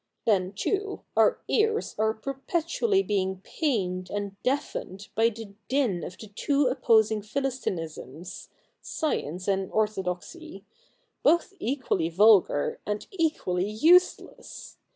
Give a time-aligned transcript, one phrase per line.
[0.25, 6.25] Then, too, our ears are perpetually being pained and deafened by the din of the
[6.25, 8.47] two opposing Philistinisms—
[8.81, 10.65] science and orthodoxy—
[11.23, 14.79] both equally vulgar, and equally useless.